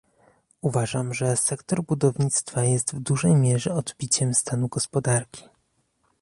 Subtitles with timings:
[0.61, 5.43] Uważam, że sektor budownictwa jest w dużej mierze odbiciem stanu gospodarki